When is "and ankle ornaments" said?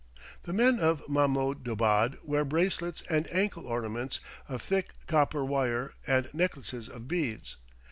3.07-4.19